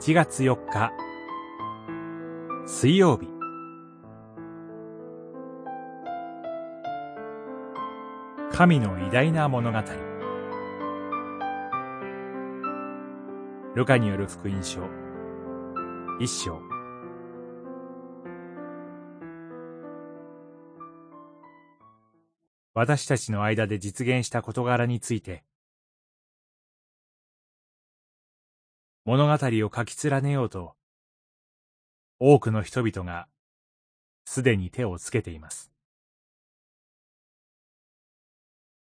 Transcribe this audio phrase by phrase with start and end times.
[0.00, 0.92] 7月4日。
[2.68, 3.26] 水曜日。
[8.52, 9.78] 神の偉大な物語。
[13.74, 14.82] ルカによる福音書。
[16.20, 16.60] 一章。
[22.72, 25.42] 私たちの間で実現した事柄について
[29.08, 30.74] 物語を書き連ねようと、
[32.20, 33.26] 多くの人々が
[34.26, 35.72] すでに手をつけています。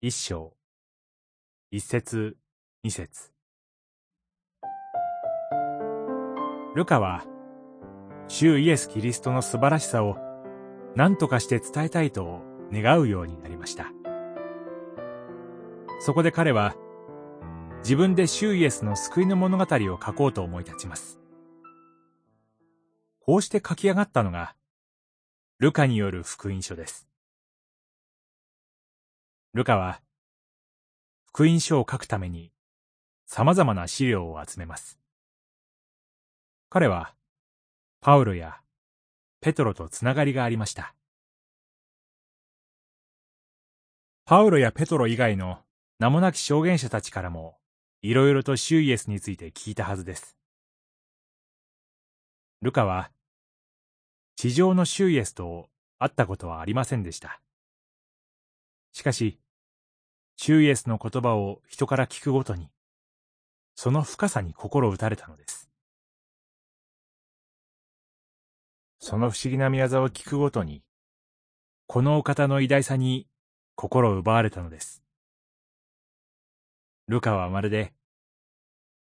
[0.00, 0.54] 一章、
[1.72, 2.36] 一節、
[2.84, 3.32] 二節。
[6.76, 7.24] ルカは、
[8.28, 10.18] 主イエス・キリストの素晴らしさを
[10.94, 13.86] 何とかして伝えたいと願うようになりました。
[15.98, 16.76] そこで彼は、
[17.86, 21.20] 自分でシュイエスの救いの物語を書こうと思い立ちます。
[23.20, 24.56] こうして書き上がったのが、
[25.60, 27.06] ルカによる福音書です。
[29.54, 30.00] ルカは、
[31.28, 32.50] 福音書を書くために
[33.24, 34.98] 様々な資料を集めます。
[36.68, 37.14] 彼は、
[38.00, 38.56] パウロや
[39.40, 40.96] ペトロとつながりがありました。
[44.24, 45.60] パウロやペトロ以外の
[46.00, 47.56] 名もなき証言者たちからも
[48.06, 50.36] いろいろとシュイエスについて聞いたはずです。
[52.62, 53.10] ルカは、
[54.36, 57.40] 地上のシュイエスと会ったことはありませんでした。
[58.92, 59.40] しかし、
[60.36, 62.68] シュイエスの言葉を人から聞くごとに、
[63.74, 65.68] その深さに心打たれたのです。
[69.00, 70.84] その不思議な宮沢を聞くごとに、
[71.88, 73.26] このお方の偉大さに
[73.74, 75.02] 心を奪われたのです。
[77.08, 77.96] ルカはまるで、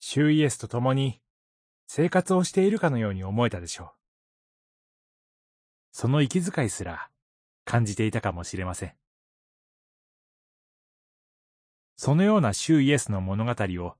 [0.03, 1.21] シュイエスと共に
[1.85, 3.89] 生活をしているかのように思えたでしょう。
[5.91, 7.09] その息遣いすら
[7.65, 8.93] 感じていたかもしれません。
[11.97, 13.93] そのようなシュイエスの物語を、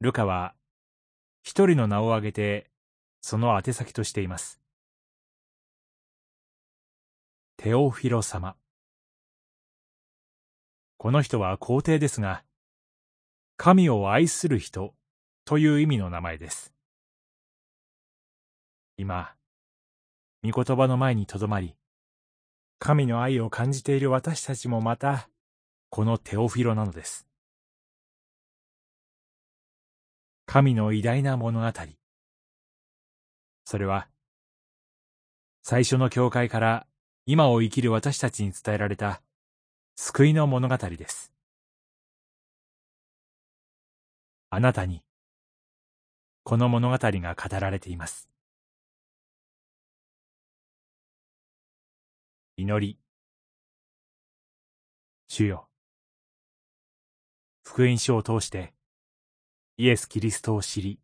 [0.00, 0.54] ルカは
[1.42, 2.68] 一人の名を挙げて
[3.20, 4.60] その宛先としています。
[7.58, 8.56] テオフィロ様。
[10.96, 12.42] この人は皇帝ですが、
[13.56, 14.94] 神を愛する人
[15.44, 16.72] という意味の名前です。
[18.96, 19.34] 今、
[20.44, 21.74] 御言葉の前にとどまり、
[22.78, 25.28] 神の愛を感じている私たちもまた、
[25.90, 27.26] このテオフィロなのです。
[30.46, 31.72] 神の偉大な物語。
[33.64, 34.08] それは、
[35.62, 36.86] 最初の教会から
[37.26, 39.22] 今を生きる私たちに伝えられた
[39.96, 41.32] 救いの物語です。
[44.50, 45.02] あなたに、
[46.52, 48.28] この物語が語られています。
[52.58, 52.98] 祈り。
[55.28, 55.70] 主よ。
[57.62, 58.74] 福音書を通して、
[59.78, 61.00] イエス・キリストを知り、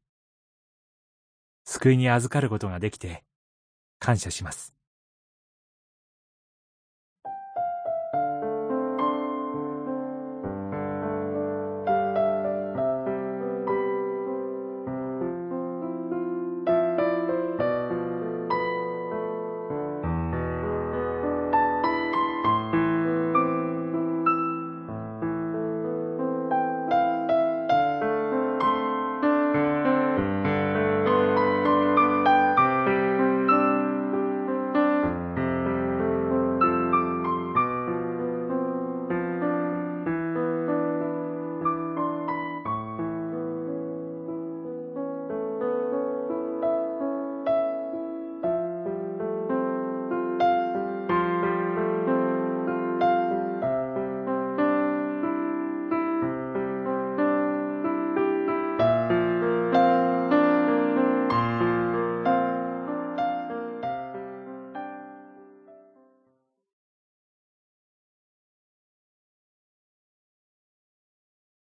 [1.65, 3.25] 救いに預かることができて、
[3.99, 4.78] 感謝します。